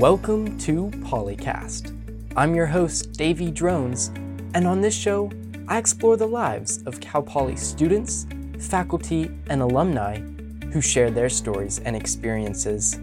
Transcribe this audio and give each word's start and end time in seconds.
Welcome 0.00 0.56
to 0.60 0.86
Polycast. 1.02 1.94
I'm 2.34 2.54
your 2.54 2.64
host, 2.64 3.12
Davey 3.12 3.50
Drones, 3.50 4.08
and 4.54 4.66
on 4.66 4.80
this 4.80 4.96
show, 4.96 5.30
I 5.68 5.76
explore 5.76 6.16
the 6.16 6.26
lives 6.26 6.82
of 6.86 7.00
Cal 7.00 7.22
Poly 7.22 7.54
students, 7.54 8.26
faculty, 8.58 9.30
and 9.50 9.60
alumni 9.60 10.20
who 10.72 10.80
share 10.80 11.10
their 11.10 11.28
stories 11.28 11.80
and 11.80 11.94
experiences. 11.94 12.98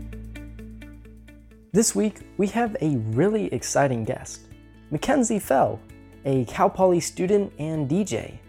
This 1.72 1.94
week, 1.94 2.22
we 2.38 2.48
have 2.48 2.76
a 2.82 2.96
really 3.12 3.54
exciting 3.54 4.04
guest, 4.04 4.48
Mackenzie 4.90 5.38
Fell, 5.38 5.80
a 6.26 6.46
Cal 6.46 6.68
Poly 6.68 7.00
student 7.00 7.54
and 7.60 7.88
DJ. 7.88 8.40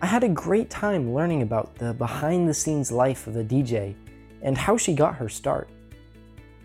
I 0.00 0.06
had 0.06 0.24
a 0.24 0.30
great 0.30 0.70
time 0.70 1.12
learning 1.12 1.42
about 1.42 1.74
the 1.74 1.92
behind 1.92 2.48
the 2.48 2.54
scenes 2.54 2.90
life 2.90 3.26
of 3.26 3.36
a 3.36 3.44
DJ 3.44 3.94
and 4.40 4.56
how 4.56 4.78
she 4.78 4.94
got 4.94 5.16
her 5.16 5.28
start. 5.28 5.68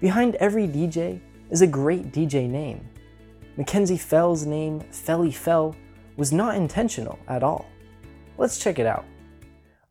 Behind 0.01 0.33
every 0.37 0.67
DJ 0.67 1.21
is 1.51 1.61
a 1.61 1.67
great 1.67 2.11
DJ 2.11 2.49
name. 2.49 2.89
Mackenzie 3.55 3.99
Fell's 3.99 4.47
name, 4.47 4.79
Felly 4.89 5.31
Fell, 5.31 5.75
was 6.17 6.33
not 6.33 6.55
intentional 6.55 7.19
at 7.27 7.43
all. 7.43 7.67
Let's 8.39 8.57
check 8.57 8.79
it 8.79 8.87
out. 8.87 9.05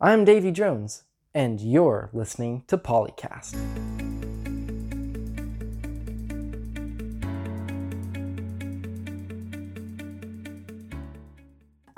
I'm 0.01 0.25
Davey 0.25 0.51
Jones, 0.51 1.05
and 1.33 1.61
you're 1.61 2.11
listening 2.13 2.65
to 2.67 2.77
Polycast. 2.77 4.10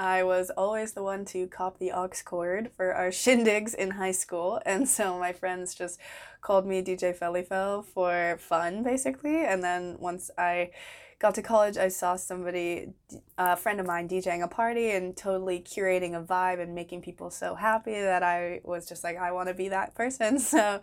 I 0.02 0.24
was 0.24 0.50
always 0.50 0.94
the 0.94 1.02
one 1.04 1.24
to 1.26 1.46
cop 1.46 1.78
the 1.78 1.92
aux 1.92 2.10
cord 2.24 2.72
for 2.76 2.92
our 2.92 3.08
shindigs 3.22 3.72
in 3.72 3.92
high 3.92 4.10
school, 4.10 4.60
and 4.66 4.88
so 4.88 5.16
my 5.16 5.32
friends 5.32 5.76
just 5.76 6.00
called 6.40 6.66
me 6.66 6.82
DJ 6.82 7.16
Fellifel 7.16 7.84
for 7.84 8.36
fun, 8.40 8.82
basically. 8.82 9.44
And 9.44 9.62
then 9.62 9.96
once 10.00 10.28
I 10.36 10.72
got 11.20 11.36
to 11.36 11.42
college, 11.42 11.76
I 11.76 11.86
saw 11.86 12.16
somebody, 12.16 12.94
uh, 13.38 13.50
a 13.52 13.56
friend 13.56 13.78
of 13.78 13.86
mine, 13.86 14.08
DJing 14.08 14.42
a 14.42 14.48
party 14.48 14.90
and 14.90 15.16
totally 15.16 15.60
curating 15.60 16.20
a 16.20 16.20
vibe 16.20 16.60
and 16.60 16.74
making 16.74 17.02
people 17.02 17.30
so 17.30 17.54
happy 17.54 17.94
that 17.94 18.24
I 18.24 18.60
was 18.64 18.88
just 18.88 19.04
like, 19.04 19.16
I 19.16 19.30
want 19.30 19.50
to 19.50 19.54
be 19.54 19.68
that 19.68 19.94
person. 19.94 20.40
So 20.52 20.80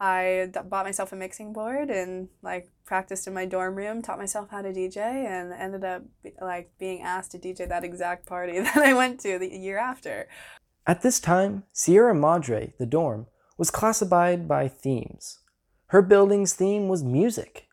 I 0.00 0.48
bought 0.64 0.86
myself 0.86 1.12
a 1.12 1.16
mixing 1.16 1.52
board 1.52 1.90
and 1.90 2.28
like 2.42 2.70
practiced 2.86 3.26
in 3.26 3.34
my 3.34 3.44
dorm 3.44 3.74
room, 3.74 4.00
taught 4.00 4.18
myself 4.18 4.48
how 4.50 4.62
to 4.62 4.72
DJ, 4.72 4.96
and 4.96 5.52
ended 5.52 5.84
up 5.84 6.02
like 6.40 6.72
being 6.78 7.02
asked 7.02 7.32
to 7.32 7.38
DJ 7.38 7.68
that 7.68 7.84
exact 7.84 8.26
party 8.26 8.58
that 8.60 8.78
I 8.78 8.94
went 8.94 9.20
to 9.20 9.38
the 9.38 9.48
year 9.48 9.76
after. 9.76 10.26
At 10.86 11.02
this 11.02 11.20
time, 11.20 11.64
Sierra 11.74 12.14
Madre, 12.14 12.72
the 12.78 12.86
dorm, 12.86 13.26
was 13.58 13.70
classified 13.70 14.48
by 14.48 14.68
themes. 14.68 15.40
Her 15.88 16.00
building's 16.00 16.54
theme 16.54 16.88
was 16.88 17.04
music. 17.04 17.68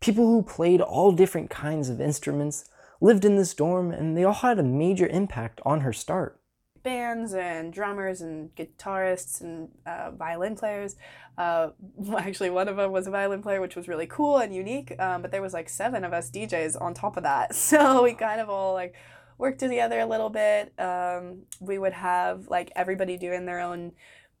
People 0.00 0.26
who 0.26 0.42
played 0.42 0.82
all 0.82 1.12
different 1.12 1.48
kinds 1.48 1.88
of 1.88 1.98
instruments 1.98 2.68
lived 3.00 3.24
in 3.24 3.36
this 3.36 3.54
dorm, 3.54 3.90
and 3.90 4.14
they 4.14 4.24
all 4.24 4.34
had 4.34 4.58
a 4.58 4.62
major 4.62 5.06
impact 5.06 5.62
on 5.64 5.80
her 5.80 5.94
start 5.94 6.38
bands 6.84 7.34
and 7.34 7.72
drummers 7.72 8.20
and 8.20 8.54
guitarists 8.54 9.40
and 9.40 9.70
uh, 9.86 10.12
violin 10.12 10.54
players. 10.54 10.94
Uh, 11.36 11.70
actually, 12.16 12.50
one 12.50 12.68
of 12.68 12.76
them 12.76 12.92
was 12.92 13.08
a 13.08 13.10
violin 13.10 13.42
player, 13.42 13.60
which 13.60 13.74
was 13.74 13.88
really 13.88 14.06
cool 14.06 14.36
and 14.36 14.54
unique. 14.54 14.94
Um, 15.00 15.22
but 15.22 15.32
there 15.32 15.42
was 15.42 15.52
like 15.52 15.68
seven 15.68 16.04
of 16.04 16.12
us 16.12 16.30
DJs 16.30 16.80
on 16.80 16.94
top 16.94 17.16
of 17.16 17.24
that, 17.24 17.54
so 17.56 18.04
we 18.04 18.14
kind 18.14 18.40
of 18.40 18.48
all 18.48 18.74
like 18.74 18.94
worked 19.36 19.58
together 19.58 19.98
a 19.98 20.06
little 20.06 20.30
bit. 20.30 20.72
Um, 20.78 21.42
we 21.58 21.78
would 21.78 21.94
have 21.94 22.46
like 22.46 22.70
everybody 22.76 23.16
doing 23.16 23.46
their 23.46 23.58
own 23.58 23.92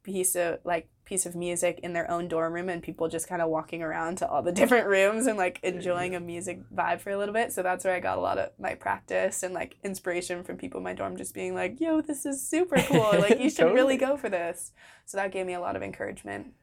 piece 0.04 0.36
of 0.36 0.60
like 0.64 0.88
piece 1.04 1.26
of 1.26 1.34
music 1.34 1.80
in 1.82 1.92
their 1.92 2.10
own 2.10 2.28
dorm 2.28 2.52
room 2.52 2.68
and 2.68 2.82
people 2.82 3.08
just 3.08 3.28
kind 3.28 3.42
of 3.42 3.48
walking 3.48 3.82
around 3.82 4.16
to 4.18 4.28
all 4.28 4.42
the 4.42 4.52
different 4.60 4.86
rooms 4.86 5.26
and 5.26 5.36
like 5.36 5.60
enjoying 5.62 6.14
a 6.14 6.20
music 6.20 6.60
vibe 6.74 7.00
for 7.00 7.10
a 7.10 7.18
little 7.18 7.34
bit. 7.34 7.52
So 7.52 7.62
that's 7.62 7.84
where 7.84 7.94
I 7.94 8.00
got 8.00 8.18
a 8.18 8.20
lot 8.20 8.38
of 8.38 8.50
my 8.58 8.74
practice 8.74 9.42
and 9.42 9.52
like 9.52 9.76
inspiration 9.82 10.44
from 10.44 10.56
people 10.56 10.78
in 10.78 10.84
my 10.84 10.92
dorm 10.92 11.16
just 11.16 11.34
being 11.34 11.54
like, 11.54 11.80
yo, 11.80 12.00
this 12.00 12.24
is 12.24 12.46
super 12.46 12.76
cool. 12.82 13.18
Like, 13.18 13.40
you 13.40 13.50
should 13.50 13.58
totally. 13.58 13.74
really 13.74 13.96
go 13.96 14.16
for 14.16 14.28
this. 14.28 14.72
So 15.06 15.16
that 15.16 15.32
gave 15.32 15.46
me 15.46 15.54
a 15.54 15.60
lot 15.60 15.76
of 15.76 15.82
encouragement. 15.82 16.54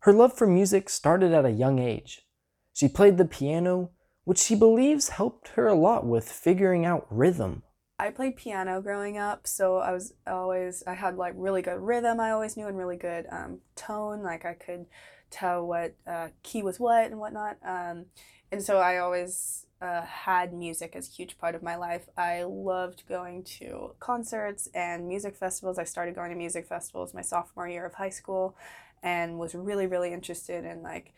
Her 0.00 0.12
love 0.12 0.36
for 0.36 0.46
music 0.46 0.88
started 0.88 1.32
at 1.32 1.46
a 1.46 1.50
young 1.50 1.78
age. 1.78 2.26
She 2.74 2.88
played 2.88 3.16
the 3.16 3.24
piano, 3.24 3.90
which 4.24 4.38
she 4.38 4.54
believes 4.54 5.10
helped 5.10 5.48
her 5.48 5.68
a 5.68 5.74
lot 5.74 6.04
with 6.04 6.30
figuring 6.30 6.84
out 6.84 7.06
rhythm. 7.08 7.62
I 7.98 8.10
played 8.10 8.36
piano 8.36 8.80
growing 8.82 9.18
up, 9.18 9.46
so 9.46 9.78
I 9.78 9.92
was 9.92 10.14
always 10.26 10.82
I 10.86 10.94
had 10.94 11.16
like 11.16 11.34
really 11.36 11.62
good 11.62 11.80
rhythm. 11.80 12.18
I 12.18 12.32
always 12.32 12.56
knew 12.56 12.66
and 12.66 12.76
really 12.76 12.96
good 12.96 13.26
um, 13.30 13.60
tone. 13.76 14.22
Like 14.22 14.44
I 14.44 14.54
could 14.54 14.86
tell 15.30 15.64
what 15.66 15.94
uh, 16.06 16.28
key 16.42 16.62
was 16.62 16.80
what 16.80 17.06
and 17.06 17.20
whatnot. 17.20 17.56
Um, 17.64 18.06
and 18.50 18.62
so 18.62 18.78
I 18.78 18.98
always 18.98 19.66
uh, 19.80 20.02
had 20.02 20.52
music 20.52 20.94
as 20.96 21.08
a 21.08 21.12
huge 21.12 21.38
part 21.38 21.54
of 21.54 21.62
my 21.62 21.76
life. 21.76 22.08
I 22.16 22.42
loved 22.42 23.04
going 23.08 23.44
to 23.58 23.94
concerts 24.00 24.68
and 24.74 25.06
music 25.06 25.36
festivals. 25.36 25.78
I 25.78 25.84
started 25.84 26.16
going 26.16 26.30
to 26.30 26.36
music 26.36 26.66
festivals 26.66 27.14
my 27.14 27.22
sophomore 27.22 27.68
year 27.68 27.86
of 27.86 27.94
high 27.94 28.10
school, 28.10 28.56
and 29.04 29.38
was 29.38 29.54
really 29.54 29.86
really 29.86 30.12
interested 30.12 30.64
in 30.64 30.82
like 30.82 31.12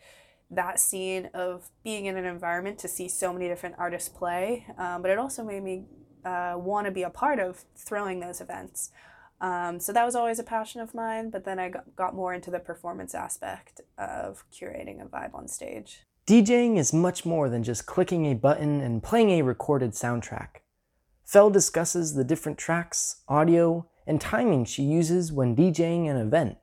that 0.51 0.79
scene 0.79 1.29
of 1.33 1.69
being 1.83 2.05
in 2.05 2.17
an 2.17 2.25
environment 2.25 2.77
to 2.79 2.87
see 2.87 3.09
so 3.09 3.33
many 3.33 3.47
different 3.47 3.75
artists 3.79 4.09
play. 4.09 4.65
Um, 4.77 5.01
but 5.01 5.09
it 5.09 5.17
also 5.17 5.43
made 5.43 5.63
me 5.63 5.83
uh, 6.27 6.57
want 6.57 6.85
to 6.85 6.91
be 6.91 7.03
a 7.03 7.09
part 7.09 7.39
of 7.39 7.63
throwing 7.75 8.19
those 8.19 8.41
events. 8.41 8.91
Um, 9.39 9.79
so 9.79 9.93
that 9.93 10.05
was 10.05 10.15
always 10.15 10.39
a 10.39 10.43
passion 10.43 10.81
of 10.81 10.93
mine, 10.93 11.29
but 11.29 11.45
then 11.45 11.59
I 11.59 11.69
got, 11.69 11.95
got 11.95 12.15
more 12.15 12.33
into 12.33 12.51
the 12.51 12.59
performance 12.59 13.13
aspect 13.13 13.81
of 13.97 14.43
curating 14.51 15.01
a 15.01 15.05
vibe 15.05 15.35
on 15.35 15.47
stage. 15.47 16.01
DJing 16.25 16.77
is 16.77 16.91
much 16.91 17.25
more 17.25 17.47
than 17.49 17.63
just 17.63 17.85
clicking 17.85 18.25
a 18.25 18.33
button 18.33 18.81
and 18.81 19.03
playing 19.03 19.29
a 19.29 19.43
recorded 19.43 19.91
soundtrack. 19.91 20.61
Fell 21.23 21.49
discusses 21.49 22.15
the 22.15 22.23
different 22.23 22.57
tracks, 22.57 23.21
audio, 23.27 23.87
and 24.05 24.19
timing 24.19 24.65
she 24.65 24.83
uses 24.83 25.31
when 25.31 25.55
DJing 25.55 26.09
an 26.09 26.17
event. 26.17 26.57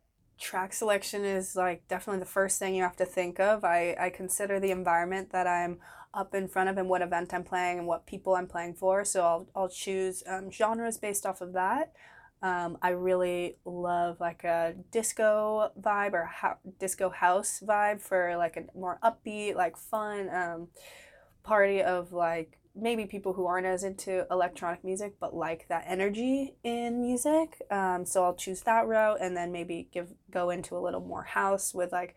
Track 0.45 0.75
selection 0.75 1.25
is 1.25 1.57
like 1.57 1.89
definitely 1.89 2.21
the 2.21 2.27
first 2.27 2.59
thing 2.59 2.75
you 2.75 2.83
have 2.83 2.97
to 2.97 3.07
think 3.07 3.41
of. 3.41 3.65
I, 3.65 3.97
I 3.99 4.11
consider 4.11 4.61
the 4.61 4.73
environment 4.73 5.33
that 5.33 5.47
I'm 5.47 5.79
up 6.13 6.35
in 6.35 6.49
front 6.49 6.69
of 6.69 6.77
and 6.77 6.87
what 6.87 7.01
event 7.01 7.33
I'm 7.33 7.45
playing 7.45 7.79
and 7.79 7.87
what 7.87 8.07
people 8.07 8.35
I'm 8.35 8.47
playing 8.47 8.75
for. 8.75 9.07
So 9.07 9.23
I'll, 9.25 9.49
I'll 9.57 9.71
choose 9.71 10.23
um, 10.27 10.51
genres 10.51 10.99
based 10.99 11.25
off 11.25 11.41
of 11.41 11.55
that. 11.55 11.95
Um, 12.43 12.77
I 12.83 12.91
really 12.91 13.57
love 13.65 14.21
like 14.21 14.45
a 14.45 14.75
disco 14.93 15.71
vibe 15.81 16.13
or 16.13 16.27
ho- 16.27 16.59
disco 16.79 17.09
house 17.09 17.63
vibe 17.67 18.03
for 18.03 18.37
like 18.37 18.59
a 18.59 18.79
more 18.79 18.99
upbeat, 19.03 19.55
like 19.55 19.79
fun 19.79 20.29
um, 20.29 20.69
party 21.43 21.83
of 21.83 22.13
like 22.13 22.59
maybe 22.77 23.07
people 23.07 23.35
who 23.35 23.47
aren't 23.47 23.67
as 23.67 23.85
into 23.85 24.27
electronic 24.31 24.83
music 24.83 25.15
but 25.21 25.35
like 25.35 25.67
that 25.69 25.85
energy 25.87 26.55
in 26.65 27.01
music. 27.01 27.63
Um, 27.71 28.05
so 28.05 28.25
I'll 28.25 28.35
choose 28.35 28.63
that 28.63 28.87
route 28.87 29.19
and 29.21 29.37
then 29.37 29.53
maybe 29.53 29.89
give 29.93 30.13
go 30.31 30.51
into 30.51 30.77
a 30.77 30.81
little 30.81 31.01
more 31.01 31.23
house 31.23 31.73
with 31.73 31.93
like 31.93 32.17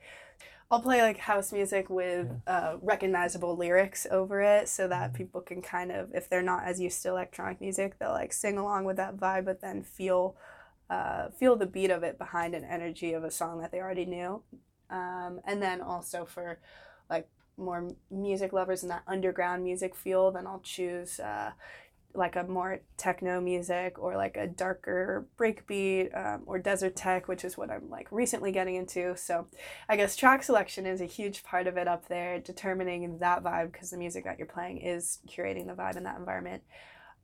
I'll 0.70 0.82
play 0.82 1.02
like 1.02 1.18
house 1.18 1.54
music 1.54 1.90
with 1.90 2.28
uh, 2.46 2.76
recognizable 2.82 3.56
lyrics 3.56 4.06
over 4.12 4.42
it 4.42 4.68
so 4.68 4.88
that 4.90 5.10
mm-hmm. 5.10 5.18
people 5.18 5.42
can 5.42 5.62
kind 5.62 5.92
of, 5.92 6.14
if 6.14 6.30
they're 6.30 6.42
not 6.42 6.66
as 6.66 6.82
used 6.82 7.02
to 7.04 7.10
electronic 7.10 7.62
music, 7.62 7.98
they'll 8.00 8.12
like 8.12 8.34
sing 8.34 8.58
along 8.58 8.84
with 8.84 8.98
that 8.98 9.16
vibe, 9.16 9.46
but 9.46 9.62
then 9.62 9.82
feel 9.82 10.36
uh, 10.90 11.30
feel 11.32 11.58
the 11.58 11.66
beat 11.66 11.92
of 11.92 12.04
it 12.04 12.18
behind 12.18 12.56
an 12.56 12.64
energy 12.64 13.12
of 13.12 13.24
a 13.24 13.32
song 13.32 13.60
that 13.62 13.72
they 13.72 13.80
already 13.80 14.06
knew. 14.06 14.42
Um, 14.90 15.42
and 15.46 15.62
then 15.62 15.82
also 15.82 16.26
for 16.26 16.60
like 17.10 17.28
more 17.58 17.90
music 18.12 18.54
lovers 18.54 18.84
and 18.84 18.92
that 18.92 19.04
underground 19.08 19.64
music 19.64 19.96
feel, 19.96 20.32
then 20.32 20.48
I'll 20.48 20.60
choose 20.60 21.20
uh, 21.20 21.52
like 22.14 22.36
a 22.36 22.44
more 22.44 22.82
techno 22.98 23.40
music 23.40 24.00
or 24.00 24.16
like 24.16 24.38
a 24.38 24.48
darker 24.48 25.28
breakbeat 25.38 26.16
um, 26.18 26.44
or 26.46 26.60
desert 26.60 26.96
tech, 26.96 27.28
which 27.28 27.44
is 27.44 27.58
what 27.58 27.70
I'm 27.70 27.90
like 27.90 28.08
recently 28.12 28.52
getting 28.52 28.76
into. 28.76 29.16
So 29.16 29.48
I 29.88 29.96
guess 29.96 30.16
track 30.16 30.44
selection 30.44 30.86
is 30.86 31.02
a 31.02 31.06
huge 31.06 31.44
part 31.44 31.68
of 31.68 31.78
it 31.78 31.88
up 31.88 32.08
there, 32.08 32.40
determining 32.40 33.18
that 33.20 33.44
vibe 33.44 33.72
because 33.72 33.92
the 33.92 33.98
music 33.98 34.24
that 34.26 34.38
you're 34.38 34.48
playing 34.48 34.80
is 34.80 35.20
curating 35.28 35.68
the 35.68 35.74
vibe 35.74 35.98
in 35.98 36.04
that 36.04 36.18
environment. 36.18 36.64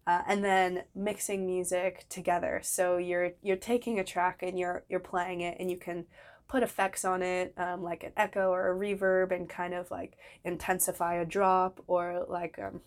Uh, 0.05 0.21
and 0.27 0.43
then 0.43 0.83
mixing 0.93 1.45
music 1.45 2.05
together. 2.09 2.59
So 2.61 2.97
you're 2.97 3.31
you're 3.41 3.55
taking 3.55 3.99
a 3.99 4.03
track 4.03 4.43
and 4.43 4.59
you're 4.59 4.83
you're 4.89 4.99
playing 4.99 5.39
it, 5.41 5.55
and 5.61 5.71
you 5.71 5.77
can 5.77 6.05
put 6.47 6.63
effects 6.63 7.05
on 7.05 7.21
it, 7.21 7.53
um, 7.57 7.83
like 7.83 8.03
an 8.03 8.11
echo 8.17 8.49
or 8.49 8.71
a 8.71 8.77
reverb, 8.77 9.31
and 9.31 9.49
kind 9.49 9.73
of 9.73 9.89
like 9.91 10.17
intensify 10.43 11.15
a 11.15 11.25
drop 11.25 11.81
or 11.87 12.25
like 12.29 12.59
um, 12.59 12.81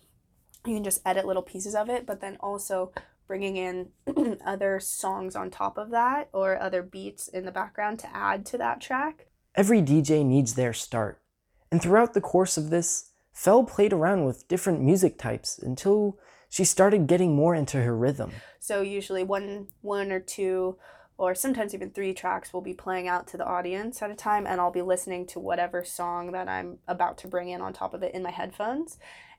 you 0.65 0.75
can 0.75 0.83
just 0.83 1.01
edit 1.05 1.25
little 1.25 1.41
pieces 1.41 1.75
of 1.75 1.89
it, 1.89 2.05
but 2.05 2.21
then 2.21 2.37
also 2.39 2.91
bringing 3.27 3.57
in 3.57 3.89
other 4.45 4.79
songs 4.79 5.35
on 5.35 5.51
top 5.51 5.77
of 5.77 5.91
that 5.91 6.29
or 6.33 6.59
other 6.59 6.81
beats 6.81 7.27
in 7.27 7.45
the 7.45 7.51
background 7.51 7.99
to 7.99 8.15
add 8.15 8.45
to 8.45 8.57
that 8.57 8.81
track. 8.81 9.27
Every 9.55 9.81
DJ 9.81 10.25
needs 10.25 10.53
their 10.53 10.73
start. 10.73 11.21
And 11.71 11.81
throughout 11.81 12.13
the 12.13 12.21
course 12.21 12.57
of 12.57 12.69
this, 12.69 13.11
Fell 13.33 13.63
played 13.63 13.93
around 13.93 14.25
with 14.25 14.47
different 14.47 14.81
music 14.81 15.19
types 15.19 15.59
until 15.59 16.17
she 16.49 16.63
started 16.63 17.05
getting 17.05 17.35
more 17.35 17.53
into 17.53 17.81
her 17.81 17.95
rhythm. 17.95 18.31
So 18.59 18.81
usually 18.81 19.23
one 19.23 19.67
one 19.81 20.11
or 20.11 20.19
two 20.19 20.77
or 21.17 21.33
sometimes 21.33 21.73
even 21.73 21.89
three 21.89 22.13
tracks 22.13 22.53
will 22.53 22.61
be 22.61 22.73
playing 22.73 23.07
out 23.07 23.27
to 23.27 23.37
the 23.37 23.45
audience 23.45 24.01
at 24.01 24.11
a 24.11 24.15
time 24.15 24.45
and 24.45 24.61
I'll 24.61 24.71
be 24.71 24.83
listening 24.83 25.25
to 25.27 25.39
whatever 25.39 25.83
song 25.83 26.31
that 26.31 26.47
I'm 26.47 26.77
about 26.87 27.17
to 27.19 27.27
bring 27.27 27.49
in 27.49 27.61
on 27.61 27.73
top 27.73 27.93
of 27.93 28.03
it 28.03 28.13
in 28.13 28.21
my 28.23 28.31
headphones. 28.31 28.97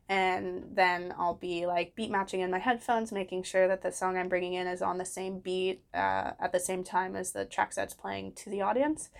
And 0.09 0.65
then 0.73 1.15
I'll 1.19 1.35
be 1.35 1.67
like 1.67 1.95
beat 1.95 2.11
matching 2.11 2.41
in 2.41 2.51
my 2.51 2.59
headphones 2.59 3.13
making 3.13 3.43
sure 3.43 3.69
that 3.69 3.83
the 3.83 3.93
song 3.93 4.17
I'm 4.17 4.29
bringing 4.29 4.55
in 4.55 4.67
is 4.67 4.83
on 4.83 4.99
the 4.99 5.05
same 5.05 5.39
beat 5.39 5.83
uh, 5.95 6.33
at 6.41 6.51
the 6.51 6.61
same 6.61 6.83
time 6.83 7.15
as 7.15 7.33
the 7.33 7.45
track 7.45 7.75
that's 7.75 7.95
playing 7.95 8.33
to 8.37 8.51
the 8.51 8.63
audience. 8.63 9.11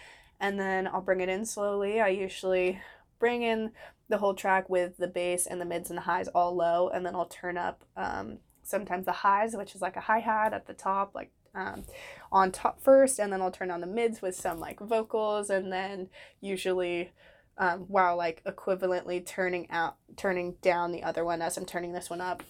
And 0.41 0.59
then 0.59 0.89
I'll 0.89 1.03
bring 1.03 1.21
it 1.21 1.29
in 1.29 1.45
slowly. 1.45 2.01
I 2.01 2.09
usually 2.09 2.81
bring 3.19 3.43
in 3.43 3.73
the 4.09 4.19
whole 4.19 4.35
track 4.35 4.69
with 4.71 4.97
the 4.97 5.07
bass 5.07 5.47
and 5.47 5.61
the 5.61 5.65
mids 5.65 5.91
and 5.91 5.99
the 5.99 6.03
highs 6.03 6.29
all 6.29 6.55
low 6.57 6.89
and 6.89 7.05
then 7.05 7.15
I'll 7.15 7.27
turn 7.27 7.59
up 7.59 7.85
um, 7.97 8.39
sometimes 8.63 9.05
the 9.05 9.13
highs 9.13 9.57
which 9.57 9.75
is 9.75 9.83
like 9.83 9.97
a 9.97 10.01
hi-hat 10.01 10.55
at 10.55 10.67
the 10.67 10.73
top 10.73 11.15
like 11.15 11.31
um, 11.59 11.85
on 12.31 12.53
top 12.53 12.81
first, 12.81 13.19
and 13.19 13.33
then 13.33 13.43
I'll 13.43 13.51
turn 13.51 13.71
on 13.71 13.81
the 13.81 13.87
mids 13.87 14.23
with 14.23 14.37
some 14.37 14.61
like 14.61 14.81
vocals, 14.81 15.51
and 15.51 15.73
then 15.73 16.09
usually 16.41 17.11
um, 17.59 17.81
while 17.89 18.17
like 18.17 18.43
equivalently 18.45 19.25
turning 19.25 19.69
out 19.71 19.97
turning 20.17 20.55
down 20.63 20.93
the 20.93 21.03
other 21.03 21.25
one 21.25 21.43
as 21.43 21.57
I'm 21.57 21.67
turning 21.67 21.93
this 21.93 22.09
one 22.09 22.21
up. 22.21 22.43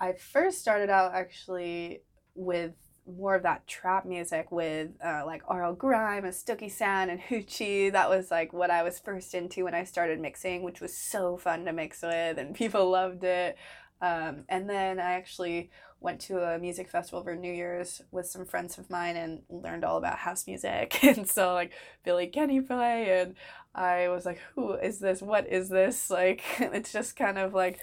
I 0.00 0.12
first 0.12 0.60
started 0.60 0.90
out 0.90 1.14
actually 1.14 2.02
with 2.34 2.72
more 3.06 3.34
of 3.34 3.42
that 3.42 3.66
trap 3.66 4.06
music 4.06 4.50
with 4.50 4.90
uh, 5.04 5.22
like 5.26 5.42
RL 5.50 5.74
Grime 5.74 6.24
and 6.24 6.32
Stooki 6.32 6.70
Sound 6.70 7.10
and 7.10 7.20
Hoochie. 7.20 7.92
That 7.92 8.08
was 8.08 8.30
like 8.30 8.52
what 8.52 8.70
I 8.70 8.82
was 8.82 8.98
first 8.98 9.34
into 9.34 9.64
when 9.64 9.74
I 9.74 9.84
started 9.84 10.20
mixing, 10.20 10.62
which 10.62 10.80
was 10.80 10.96
so 10.96 11.36
fun 11.36 11.64
to 11.66 11.72
mix 11.72 12.02
with, 12.02 12.38
and 12.38 12.54
people 12.54 12.90
loved 12.90 13.24
it. 13.24 13.56
Um, 14.00 14.44
and 14.48 14.68
then 14.68 14.98
I 14.98 15.12
actually 15.12 15.70
went 16.00 16.20
to 16.20 16.38
a 16.38 16.58
music 16.58 16.90
festival 16.90 17.24
for 17.24 17.34
New 17.34 17.52
Year's 17.52 18.02
with 18.12 18.26
some 18.26 18.44
friends 18.44 18.78
of 18.78 18.90
mine 18.90 19.16
and 19.16 19.42
learned 19.48 19.84
all 19.84 19.96
about 19.96 20.18
house 20.18 20.46
music. 20.46 20.98
and 21.02 21.26
so 21.28 21.54
like 21.54 21.72
Billy 22.04 22.26
Kenny 22.26 22.60
play 22.60 23.20
and 23.20 23.34
I 23.74 24.08
was 24.08 24.26
like, 24.26 24.38
who 24.54 24.74
is 24.74 24.98
this? 24.98 25.22
What 25.22 25.48
is 25.48 25.68
this? 25.68 26.10
Like 26.14 26.42
it's 26.60 26.92
just 26.92 27.16
kind 27.16 27.38
of 27.38 27.54
like 27.54 27.80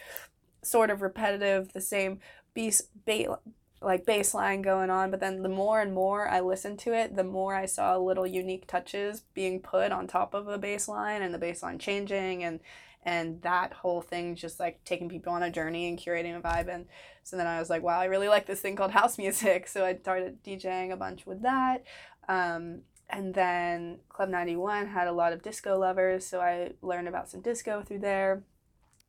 sort 0.62 0.90
of 0.92 1.02
repetitive, 1.02 1.74
the 1.74 1.82
same 1.82 2.20
bass, 2.54 2.84
ba- 3.06 3.40
like 3.82 4.06
bass 4.06 4.34
line 4.34 4.62
going 4.62 4.90
on. 4.90 5.10
But 5.12 5.20
then 5.20 5.42
the 5.42 5.50
more 5.50 5.82
and 5.82 5.94
more 5.94 6.30
I 6.30 6.40
listened 6.40 6.80
to 6.80 6.94
it, 6.94 7.16
the 7.16 7.24
more 7.24 7.56
I 7.56 7.66
saw 7.66 7.98
little 7.98 8.28
unique 8.28 8.68
touches 8.68 9.22
being 9.34 9.60
put 9.60 9.92
on 9.92 10.08
top 10.08 10.34
of 10.34 10.46
the 10.46 10.58
bass 10.60 10.88
line 10.88 11.24
and 11.24 11.34
the 11.34 11.40
bass 11.40 11.64
line 11.64 11.80
changing 11.80 12.44
and 12.44 12.60
and 13.04 13.42
that 13.42 13.74
whole 13.74 14.02
thing 14.02 14.36
just 14.36 14.60
like 14.60 14.84
taking 14.86 15.10
people 15.10 15.34
on 15.34 15.44
a 15.44 15.52
journey 15.52 15.88
and 15.88 15.98
curating 15.98 16.38
a 16.38 16.42
vibe. 16.42 16.74
And 16.74 16.86
so 17.24 17.38
then 17.38 17.48
i 17.48 17.60
was 17.60 17.70
like 17.70 17.84
wow 17.84 18.00
i 18.00 18.06
really 18.06 18.28
like 18.28 18.46
this 18.46 18.60
thing 18.60 18.76
called 18.76 18.92
house 18.92 19.18
music. 19.18 19.68
So 19.72 19.86
i 19.86 19.96
started 19.96 20.44
djing 20.44 20.92
a 20.92 20.98
bunch 20.98 21.26
with 21.26 21.42
that. 21.42 21.84
Um, 22.28 22.82
and 23.10 23.34
then 23.34 24.00
club 24.10 24.30
91 24.30 24.88
had 24.88 25.08
a 25.08 25.12
lot 25.12 25.34
of 25.34 25.42
disco 25.42 25.78
lovers. 25.78 26.26
So 26.26 26.42
i 26.42 26.72
learned 26.82 27.08
about 27.08 27.30
some 27.30 27.42
disco 27.42 27.82
through 27.82 28.00
there. 28.00 28.44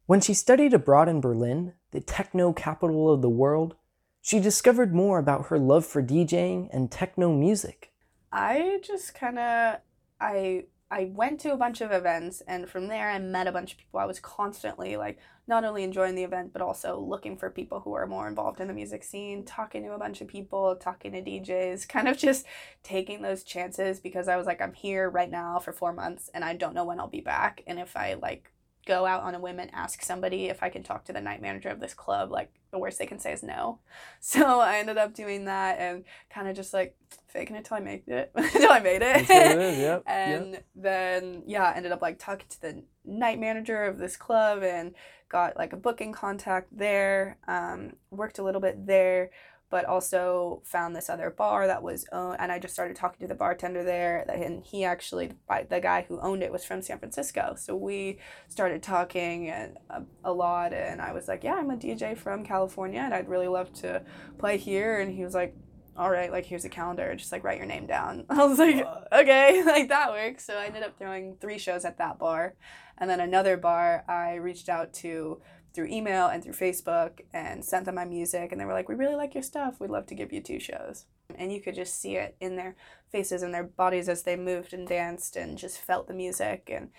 When 0.07 0.21
she 0.21 0.35
studied 0.35 0.75
abroad 0.75 1.09
in 1.09 1.21
berlin 1.21 1.75
the 1.91 2.01
techno 2.01 2.53
capital 2.53 3.13
of 3.13 3.23
the 3.23 3.31
world 3.31 3.77
she 4.25 4.39
discovered 4.39 4.95
more 4.95 5.19
about 5.19 5.49
her 5.49 5.59
love 5.59 5.85
for 5.85 6.01
djing 6.01 6.69
and 6.73 6.91
techno 6.91 7.33
music. 7.33 7.93
I 8.31 8.79
just 8.83 9.15
kind 9.15 9.39
of 9.39 9.77
i 10.21 10.65
I 10.93 11.11
went 11.15 11.41
to 11.41 11.55
a 11.55 11.57
bunch 11.57 11.81
of 11.81 11.91
events 11.91 12.43
and 12.47 12.69
from 12.69 12.89
there 12.89 13.09
I 13.09 13.19
met 13.19 13.47
a 13.47 13.53
bunch 13.53 13.73
of 13.73 13.79
people. 13.79 13.99
I 13.99 14.05
was 14.05 14.21
constantly 14.21 14.99
like 14.99 15.19
not 15.49 15.65
only 15.65 15.85
enjoying 15.85 16.15
the 16.15 16.23
event 16.23 16.53
but 16.53 16.61
also 16.61 17.01
looking 17.01 17.39
for 17.39 17.49
people 17.49 17.81
who 17.81 17.95
are 17.95 18.07
more 18.07 18.29
involved 18.29 18.61
in 18.61 18.69
the 18.69 18.75
music 18.75 19.03
scene, 19.03 19.43
talking 19.43 19.83
to 19.85 19.95
a 19.95 19.99
bunch 19.99 20.21
of 20.21 20.29
people, 20.29 20.77
talking 20.77 21.13
to 21.13 21.23
DJs, 21.23 21.89
kind 21.89 22.09
of 22.09 22.19
just 22.19 22.45
taking 22.83 23.23
those 23.23 23.43
chances 23.43 24.01
because 24.01 24.29
I 24.29 24.37
was 24.37 24.47
like 24.47 24.61
I'm 24.61 24.75
here 24.75 25.09
right 25.09 25.31
now 25.31 25.59
for 25.59 25.73
4 25.73 25.95
months 25.95 26.29
and 26.35 26.45
I 26.45 26.55
don't 26.55 26.75
know 26.75 26.85
when 26.85 27.01
I'll 27.01 27.09
be 27.09 27.23
back 27.23 27.63
and 27.67 27.79
if 27.79 27.97
I 27.97 28.13
like 28.15 28.53
go 28.87 29.07
out 29.07 29.23
on 29.23 29.35
a 29.35 29.41
whim 29.41 29.61
and 29.61 29.71
ask 29.73 30.03
somebody 30.03 30.47
if 30.47 30.63
I 30.63 30.69
can 30.69 30.83
talk 30.83 31.05
to 31.05 31.13
the 31.13 31.21
night 31.21 31.41
manager 31.41 31.69
of 31.69 31.81
this 31.81 31.95
club, 31.95 32.31
like 32.31 32.53
the 32.71 32.79
worst 32.79 32.99
they 32.99 33.07
can 33.07 33.19
say 33.19 33.33
is 33.33 33.43
no. 33.43 33.79
So 34.21 34.61
I 34.61 34.79
ended 34.79 34.99
up 34.99 35.15
doing 35.15 35.47
that 35.47 35.79
and 35.79 36.05
kind 36.31 36.49
of 36.49 36.55
just 36.55 36.73
like 36.73 36.97
faking 37.29 37.57
it 37.57 37.65
till 37.65 37.77
I 37.77 37.81
made 37.81 38.03
it, 38.07 38.33
till 38.53 38.71
I 38.71 38.81
made 38.81 39.03
it. 39.03 39.29
it 39.29 39.79
yep, 39.79 40.03
and 40.07 40.53
yep. 40.53 40.65
then 40.75 41.43
yeah, 41.47 41.73
ended 41.75 41.93
up 41.93 42.03
like 42.03 42.19
talking 42.19 42.47
to 42.49 42.61
the 42.61 42.83
night 43.05 43.41
manager 43.41 43.85
of 43.85 43.99
this 43.99 44.17
club 44.17 44.63
and 44.63 44.95
got 45.29 45.57
like 45.57 45.73
a 45.73 45.77
booking 45.77 46.13
contact 46.13 46.69
there. 46.77 47.39
Um, 47.49 47.95
worked 48.11 48.39
a 48.39 48.43
little 48.43 48.61
bit 48.61 48.87
there 48.87 49.31
but 49.73 49.87
also 49.87 50.61
found 50.67 50.95
this 50.95 51.09
other 51.09 51.31
bar 51.31 51.67
that 51.67 51.83
was 51.83 52.05
owned, 52.13 52.37
and 52.39 52.53
I 52.53 52.59
just 52.59 52.75
started 52.75 52.95
talking 52.95 53.21
to 53.21 53.27
the 53.27 53.35
bartender 53.35 53.83
there, 53.83 54.23
and 54.29 54.63
he 54.63 54.85
actually, 54.85 55.33
the 55.71 55.81
guy 55.81 56.05
who 56.07 56.21
owned 56.21 56.43
it 56.43 56.53
was 56.53 56.63
from 56.63 56.83
San 56.83 56.99
Francisco, 56.99 57.55
so 57.57 57.75
we 57.75 58.19
started 58.51 58.83
talking 58.83 59.49
and 59.49 59.79
a, 59.89 60.03
a 60.25 60.33
lot, 60.33 60.75
and 60.75 61.01
I 61.01 61.15
was 61.15 61.27
like, 61.27 61.43
yeah, 61.43 61.55
I'm 61.55 61.71
a 61.71 61.77
DJ 61.79 62.15
from 62.19 62.45
California, 62.45 63.01
and 63.01 63.15
I'd 63.15 63.31
really 63.31 63.49
love 63.49 63.73
to 63.81 64.03
play 64.37 64.59
here, 64.59 65.01
and 65.01 65.11
he 65.11 65.25
was 65.25 65.33
like, 65.33 65.57
all 65.97 66.11
right, 66.11 66.31
like 66.31 66.45
here's 66.45 66.67
a 66.67 66.69
calendar, 66.69 67.15
just 67.15 67.33
like 67.33 67.43
write 67.43 67.57
your 67.57 67.67
name 67.67 67.87
down. 67.87 68.27
I 68.31 68.45
was 68.45 68.59
like, 68.59 68.87
okay, 69.11 69.63
like 69.67 69.89
that 69.89 70.11
works. 70.11 70.45
So 70.45 70.59
I 70.59 70.67
ended 70.67 70.83
up 70.83 70.99
throwing 70.99 71.37
three 71.41 71.57
shows 71.57 71.87
at 71.87 71.97
that 71.97 72.19
bar, 72.19 72.57
and 72.99 73.09
then 73.09 73.21
another 73.21 73.57
bar 73.57 74.05
I 74.07 74.35
reached 74.35 74.69
out 74.69 74.93
to 74.95 75.41
through 75.73 75.87
email 75.87 76.27
and 76.27 76.43
through 76.43 76.53
Facebook 76.53 77.21
and 77.33 77.65
sent 77.65 77.87
them 77.87 77.95
my 77.95 78.05
music 78.05 78.53
and 78.53 78.61
they 78.61 78.65
were 78.65 78.73
like, 78.73 78.89
"We 78.89 78.95
really 78.95 79.17
like 79.17 79.35
your 79.35 79.43
stuff. 79.43 79.81
We'd 79.81 79.91
love 79.91 80.07
to 80.07 80.15
give 80.15 80.33
you 80.33 80.41
two 80.41 80.61
shows." 80.61 81.07
And 81.35 81.53
you 81.53 81.61
could 81.61 81.75
just 81.75 82.01
see 82.01 82.17
it 82.17 82.37
in 82.41 82.57
their 82.57 82.77
faces 83.11 83.43
and 83.43 83.55
their 83.55 83.65
bodies 83.65 84.09
as 84.09 84.23
they 84.23 84.37
moved 84.37 84.73
and 84.75 84.87
danced 84.87 85.37
and 85.37 85.57
just 85.57 85.79
felt 85.79 86.07
the 86.09 86.15
music 86.15 86.71
and 86.73 86.91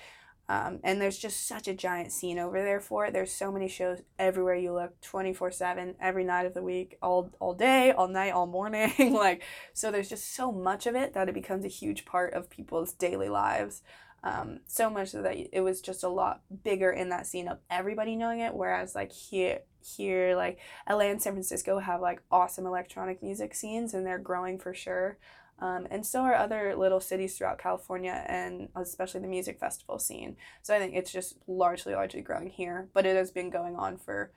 um, 0.49 0.79
and 0.83 0.99
there's 0.99 1.17
just 1.17 1.47
such 1.47 1.69
a 1.69 1.73
giant 1.73 2.11
scene 2.11 2.37
over 2.37 2.61
there 2.61 2.81
for 2.81 3.05
it. 3.05 3.13
There's 3.13 3.31
so 3.31 3.49
many 3.51 3.69
shows 3.69 4.01
everywhere 4.19 4.55
you 4.55 4.73
look, 4.73 4.99
24/7, 5.01 5.95
every 6.01 6.25
night 6.25 6.45
of 6.45 6.53
the 6.53 6.61
week, 6.61 6.97
all 7.01 7.31
all 7.39 7.53
day, 7.53 7.91
all 7.91 8.09
night, 8.09 8.31
all 8.31 8.45
morning. 8.45 8.91
like 9.13 9.41
so 9.73 9.89
there's 9.89 10.09
just 10.09 10.35
so 10.35 10.51
much 10.51 10.85
of 10.85 10.95
it 10.95 11.13
that 11.13 11.29
it 11.29 11.33
becomes 11.33 11.63
a 11.63 11.69
huge 11.69 12.05
part 12.05 12.33
of 12.33 12.49
people's 12.49 12.93
daily 12.93 13.29
lives. 13.29 13.83
Um, 14.23 14.59
so 14.67 14.89
much 14.89 15.09
so 15.09 15.21
that 15.21 15.35
it 15.51 15.61
was 15.61 15.81
just 15.81 16.03
a 16.03 16.09
lot 16.09 16.41
bigger 16.63 16.91
in 16.91 17.09
that 17.09 17.27
scene 17.27 17.47
of 17.47 17.59
everybody 17.69 18.15
knowing 18.15 18.39
it. 18.39 18.53
Whereas 18.53 18.95
like 18.95 19.11
here, 19.11 19.59
here 19.81 20.35
like 20.35 20.59
LA 20.89 21.01
and 21.01 21.21
San 21.21 21.33
Francisco 21.33 21.79
have 21.79 21.99
like 21.99 22.21
awesome 22.31 22.65
electronic 22.65 23.21
music 23.21 23.53
scenes 23.53 23.93
and 23.93 24.05
they're 24.05 24.17
growing 24.17 24.57
for 24.57 24.73
sure. 24.73 25.17
Um, 25.59 25.87
and 25.91 26.05
so 26.05 26.21
are 26.21 26.35
other 26.35 26.75
little 26.75 26.99
cities 26.99 27.37
throughout 27.37 27.59
California 27.59 28.25
and 28.27 28.69
especially 28.75 29.21
the 29.21 29.27
music 29.27 29.59
festival 29.59 29.99
scene. 29.99 30.35
So 30.61 30.75
I 30.75 30.79
think 30.79 30.95
it's 30.95 31.11
just 31.11 31.37
largely, 31.47 31.93
largely 31.93 32.21
growing 32.21 32.49
here, 32.49 32.89
but 32.93 33.05
it 33.05 33.15
has 33.15 33.31
been 33.31 33.49
going 33.49 33.75
on 33.75 33.97
for 33.97 34.31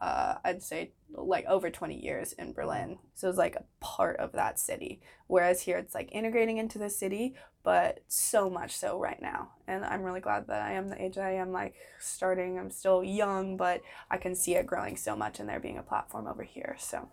uh, 0.00 0.36
I'd 0.44 0.62
say 0.62 0.92
like 1.12 1.44
over 1.46 1.70
20 1.70 1.94
years 1.94 2.32
in 2.32 2.52
Berlin. 2.52 2.98
So 3.14 3.28
it's 3.28 3.38
like 3.38 3.56
a 3.56 3.64
part 3.80 4.16
of 4.18 4.32
that 4.32 4.58
city. 4.58 5.02
Whereas 5.26 5.62
here 5.62 5.76
it's 5.76 5.94
like 5.94 6.08
integrating 6.12 6.58
into 6.58 6.78
the 6.78 6.88
city, 6.88 7.34
but 7.62 8.00
so 8.08 8.48
much 8.48 8.74
so 8.74 8.98
right 8.98 9.20
now. 9.20 9.50
And 9.66 9.84
I'm 9.84 10.02
really 10.02 10.20
glad 10.20 10.46
that 10.46 10.62
I 10.62 10.72
am 10.72 10.88
the 10.88 11.02
age 11.02 11.18
I 11.18 11.32
am 11.32 11.52
like 11.52 11.74
starting. 11.98 12.58
I'm 12.58 12.70
still 12.70 13.04
young, 13.04 13.56
but 13.56 13.82
I 14.10 14.16
can 14.16 14.34
see 14.34 14.54
it 14.54 14.66
growing 14.66 14.96
so 14.96 15.14
much 15.14 15.38
and 15.38 15.48
there 15.48 15.60
being 15.60 15.78
a 15.78 15.82
platform 15.82 16.26
over 16.26 16.44
here. 16.44 16.76
So 16.78 17.08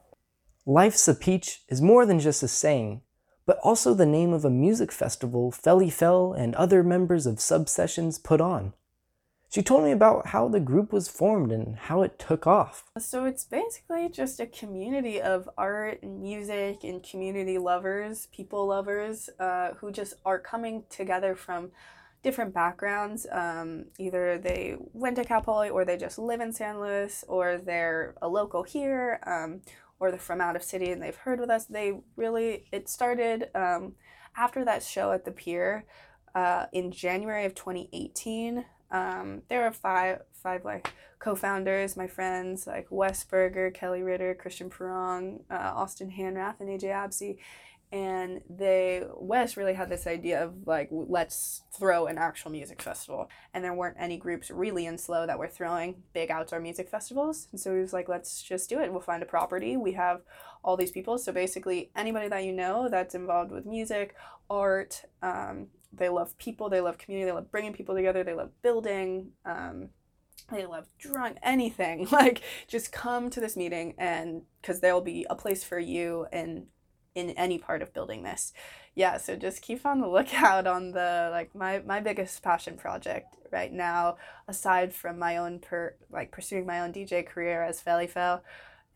Life's 0.66 1.08
a 1.08 1.16
Peach 1.16 1.64
is 1.68 1.82
more 1.82 2.06
than 2.06 2.20
just 2.20 2.44
a 2.44 2.48
saying, 2.48 3.02
but 3.46 3.58
also 3.64 3.94
the 3.94 4.06
name 4.06 4.32
of 4.32 4.46
a 4.46 4.50
music 4.50 4.92
festival 4.92 5.52
Felly 5.52 5.90
Fel 5.90 6.34
and 6.34 6.56
other 6.56 6.84
members 6.84 7.26
of 7.26 7.36
Subsessions 7.36 8.22
put 8.22 8.40
on. 8.40 8.74
She 9.50 9.62
told 9.62 9.86
me 9.86 9.92
about 9.92 10.28
how 10.28 10.50
the 10.50 10.60
group 10.60 10.92
was 10.92 11.08
formed 11.08 11.52
and 11.52 11.78
how 11.78 12.02
it 12.02 12.20
took 12.20 12.46
off. 12.46 12.84
So 13.00 13.26
it's 13.26 13.46
basically 13.46 14.10
just 14.10 14.40
a 14.42 14.46
community 14.46 15.22
of 15.22 15.50
art 15.58 16.00
and 16.04 16.22
music 16.22 16.84
and 16.84 17.02
community 17.02 17.58
lovers, 17.58 18.28
people 18.34 18.68
lovers, 18.68 19.30
uh, 19.40 19.74
who 19.76 19.92
just 19.92 20.16
are 20.26 20.38
coming 20.38 20.84
together 20.90 21.34
from 21.34 21.72
different 22.24 22.54
backgrounds. 22.54 23.26
Um, 23.32 23.86
either 23.98 24.38
they 24.38 24.76
went 24.92 25.16
to 25.16 25.24
Cal 25.24 25.42
Poly 25.42 25.70
or 25.70 25.86
they 25.86 25.96
just 25.96 26.20
live 26.20 26.42
in 26.42 26.52
San 26.52 26.82
Luis 26.82 27.24
or 27.28 27.58
they're 27.58 28.16
a 28.22 28.28
local 28.28 28.64
here 28.64 29.22
um, 29.26 29.62
or 30.00 30.12
they're 30.12 30.20
from 30.20 30.42
out 30.42 30.58
of 30.58 30.64
city 30.64 30.92
and 30.92 31.02
they've 31.02 31.16
heard 31.16 31.40
with 31.40 31.50
us. 31.50 31.66
They 31.66 32.02
really, 32.18 32.66
it 32.74 32.90
started 32.90 33.50
um, 33.56 33.94
after 34.36 34.66
that 34.66 34.84
show 34.84 35.14
at 35.14 35.24
the 35.24 35.32
Pier 35.32 35.86
uh, 36.36 36.66
in 36.74 36.92
January 36.92 37.46
of 37.46 37.56
2018. 37.56 38.66
Um, 38.92 39.42
there 39.50 39.62
were 39.62 39.72
five 39.72 40.22
five 40.34 40.64
like 40.64 40.94
co-founders, 41.20 41.98
my 41.98 42.08
friends 42.08 42.68
like 42.68 42.88
Wes 42.90 43.24
Berger, 43.24 43.72
Kelly 43.72 44.04
Ritter, 44.04 44.36
Christian 44.36 44.70
Perrong, 44.70 45.44
uh, 45.50 45.72
Austin 45.76 46.12
Hanrath, 46.12 46.60
and 46.60 46.70
AJ 46.70 46.92
Absey, 46.92 47.40
and 47.92 48.42
they 48.50 49.04
Wes 49.16 49.56
really 49.56 49.74
had 49.74 49.90
this 49.90 50.08
idea 50.08 50.44
of 50.44 50.68
like 50.68 50.90
let's 50.92 51.64
throw 51.72 52.08
an 52.08 52.18
actual 52.18 52.52
music 52.52 52.82
festival. 52.82 53.30
And 53.54 53.64
there 53.64 53.74
weren't 53.74 53.96
any 53.98 54.18
groups 54.18 54.52
really 54.52 54.86
in 54.86 54.98
SLO 54.98 55.26
that 55.26 55.40
were 55.40 55.48
throwing 55.48 56.04
big 56.14 56.30
outdoor 56.30 56.60
music 56.60 56.90
festivals. 56.90 57.48
And 57.52 57.60
so 57.60 57.74
he 57.74 57.80
was 57.80 57.94
like 57.94 58.10
let's 58.10 58.44
just 58.44 58.70
do 58.70 58.80
it. 58.80 58.92
We'll 58.92 59.00
find 59.00 59.24
a 59.24 59.28
property. 59.28 59.78
We 59.78 59.94
have 59.94 60.22
all 60.64 60.76
these 60.76 60.92
people. 60.92 61.18
So 61.18 61.32
basically 61.32 61.90
anybody 61.96 62.28
that 62.28 62.44
you 62.44 62.52
know 62.52 62.90
that's 62.90 63.16
involved 63.16 63.52
with 63.52 63.66
music 63.66 64.16
art 64.50 65.04
um, 65.22 65.68
they 65.98 66.10
love 66.10 66.38
people 66.38 66.70
they 66.70 66.82
love 66.82 66.98
community 66.98 67.26
they 67.26 67.36
love 67.36 67.52
bringing 67.52 67.74
people 67.74 67.96
together 67.96 68.24
they 68.24 68.34
love 68.34 68.52
building 68.62 69.32
um, 69.46 69.90
they 70.52 70.66
love 70.66 70.88
drunk 70.98 71.38
anything 71.44 72.08
like 72.12 72.42
just 72.68 72.92
come 72.92 73.30
to 73.30 73.40
this 73.40 73.56
meeting 73.58 73.94
and 73.98 74.44
because 74.62 74.80
there'll 74.80 75.02
be 75.02 75.26
a 75.30 75.36
place 75.36 75.64
for 75.64 75.80
you 75.80 76.26
and 76.32 76.68
in 77.18 77.32
any 77.32 77.58
part 77.58 77.82
of 77.82 77.94
building 77.94 78.22
this. 78.22 78.54
Yeah, 78.94 79.18
so 79.18 79.36
just 79.36 79.62
keep 79.64 79.86
on 79.86 80.00
the 80.00 80.08
lookout 80.16 80.68
on 80.68 80.92
the 80.92 81.30
like 81.32 81.54
my 81.56 81.80
my 81.80 82.00
biggest 82.00 82.42
passion 82.44 82.78
project 82.78 83.36
right 83.52 83.74
now, 83.74 84.18
aside 84.48 84.94
from 84.94 85.18
my 85.18 85.38
own 85.38 85.60
per 85.60 85.96
like 86.12 86.32
pursuing 86.32 86.66
my 86.66 86.80
own 86.82 86.94
DJ 86.94 87.26
career 87.26 87.64
as 87.64 87.82
Felifel 87.82 88.42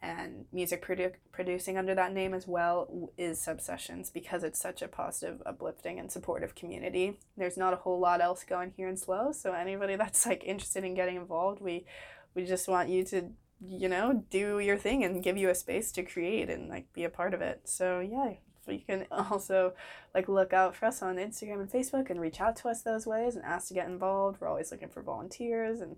and 0.02 0.46
music 0.52 0.84
produ- 0.84 1.14
producing 1.32 1.78
under 1.78 1.94
that 1.94 2.14
name 2.14 2.34
as 2.34 2.48
well 2.48 3.12
is 3.18 3.40
Subsessions 3.40 4.12
because 4.12 4.44
it's 4.44 4.60
such 4.60 4.82
a 4.82 4.88
positive, 4.88 5.42
uplifting, 5.46 6.00
and 6.00 6.12
supportive 6.12 6.56
community. 6.56 7.20
There's 7.38 7.58
not 7.58 7.74
a 7.74 7.78
whole 7.78 8.00
lot 8.00 8.22
else 8.22 8.44
going 8.44 8.74
here 8.76 8.88
in 8.88 8.98
SLO, 8.98 9.32
so 9.32 9.54
anybody 9.54 9.96
that's 9.98 10.26
like 10.26 10.44
interested 10.44 10.84
in 10.84 10.96
getting 10.96 11.18
involved, 11.18 11.62
we 11.62 11.86
we 12.34 12.46
just 12.46 12.68
want 12.68 12.90
you 12.90 13.04
to 13.06 13.32
you 13.68 13.88
know, 13.88 14.24
do 14.30 14.60
your 14.60 14.78
thing 14.78 15.04
and 15.04 15.24
give 15.24 15.38
you 15.38 15.50
a 15.50 15.56
space 15.56 15.92
to 15.92 16.04
create 16.04 16.50
and 16.50 16.68
like 16.70 16.92
be 16.94 17.04
a 17.04 17.10
part 17.10 17.34
of 17.34 17.42
it. 17.42 17.62
So 17.66 18.00
yeah, 18.00 18.34
you 18.68 18.82
can 18.86 19.06
also 19.12 19.74
like 20.16 20.28
look 20.28 20.54
out 20.54 20.76
for 20.76 20.88
us 20.88 21.02
on 21.02 21.18
Instagram 21.18 21.62
and 21.62 21.72
Facebook 21.72 22.10
and 22.10 22.20
reach 22.20 22.42
out 22.42 22.56
to 22.58 22.70
us 22.70 22.82
those 22.82 23.06
ways 23.06 23.36
and 23.36 23.46
ask 23.46 23.68
to 23.68 23.74
get 23.74 23.88
involved. 23.88 24.40
We're 24.40 24.48
always 24.48 24.72
looking 24.72 24.90
for 24.90 25.04
volunteers 25.04 25.80
and 25.80 25.96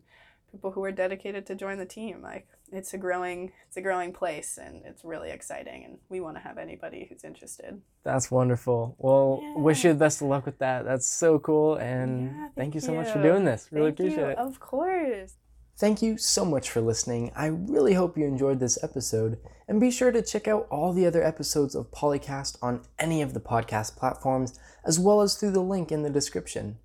people 0.53 0.71
who 0.71 0.83
are 0.83 0.91
dedicated 0.91 1.45
to 1.47 1.55
join 1.55 1.79
the 1.79 1.85
team. 1.85 2.21
Like 2.21 2.47
it's 2.71 2.93
a 2.93 2.97
growing 2.97 3.51
it's 3.67 3.75
a 3.75 3.81
growing 3.81 4.13
place 4.13 4.57
and 4.61 4.83
it's 4.85 5.03
really 5.03 5.31
exciting 5.31 5.83
and 5.83 5.97
we 6.09 6.21
want 6.21 6.37
to 6.37 6.41
have 6.41 6.57
anybody 6.57 7.07
who's 7.09 7.25
interested. 7.25 7.81
That's 8.03 8.31
wonderful. 8.31 8.95
Well, 8.99 9.39
yeah. 9.41 9.57
wish 9.57 9.83
you 9.83 9.91
the 9.91 9.99
best 9.99 10.21
of 10.21 10.27
luck 10.27 10.45
with 10.45 10.59
that. 10.59 10.85
That's 10.85 11.09
so 11.09 11.39
cool 11.39 11.75
and 11.75 12.27
yeah, 12.27 12.31
thank, 12.31 12.55
thank 12.55 12.75
you 12.75 12.81
so 12.81 12.91
you. 12.93 12.99
much 12.99 13.11
for 13.11 13.21
doing 13.21 13.43
this. 13.43 13.67
Really 13.71 13.87
thank 13.87 13.99
appreciate 13.99 14.23
you. 14.23 14.29
it. 14.29 14.37
Of 14.37 14.59
course. 14.59 15.33
Thank 15.75 16.03
you 16.03 16.19
so 16.19 16.45
much 16.45 16.69
for 16.69 16.81
listening. 16.81 17.31
I 17.35 17.47
really 17.47 17.95
hope 17.95 18.15
you 18.15 18.25
enjoyed 18.25 18.59
this 18.59 18.81
episode, 18.83 19.39
and 19.67 19.81
be 19.81 19.89
sure 19.89 20.11
to 20.11 20.21
check 20.21 20.47
out 20.47 20.67
all 20.69 20.93
the 20.93 21.07
other 21.07 21.23
episodes 21.23 21.73
of 21.73 21.89
Polycast 21.89 22.59
on 22.61 22.83
any 22.99 23.23
of 23.23 23.33
the 23.33 23.39
podcast 23.39 23.97
platforms, 23.97 24.59
as 24.85 24.99
well 24.99 25.21
as 25.21 25.33
through 25.33 25.49
the 25.49 25.63
link 25.63 25.91
in 25.91 26.03
the 26.03 26.11
description. 26.11 26.77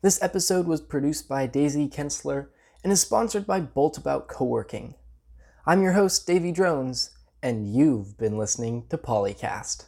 This 0.00 0.22
episode 0.22 0.66
was 0.66 0.80
produced 0.80 1.28
by 1.28 1.46
Daisy 1.46 1.86
Kensler 1.86 2.48
and 2.84 2.92
is 2.92 3.00
sponsored 3.00 3.46
by 3.46 3.62
Boltabout 3.62 4.28
Co-working. 4.28 4.94
I'm 5.66 5.82
your 5.82 5.92
host, 5.92 6.26
Davey 6.26 6.52
Drones, 6.52 7.10
and 7.42 7.74
you've 7.74 8.18
been 8.18 8.36
listening 8.36 8.84
to 8.90 8.98
Polycast. 8.98 9.86